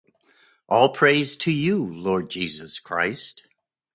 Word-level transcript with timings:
All: 0.67 0.89
Praise 0.93 1.35
to 1.35 1.51
you, 1.51 1.85
Lord 1.93 2.31
Jesus 2.31 2.79
Christ! 2.79 3.47